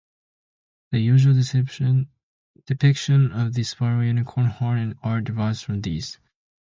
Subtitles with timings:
[0.89, 1.35] The usual
[2.65, 6.17] depiction of the spiral unicorn horn in art, derives from these.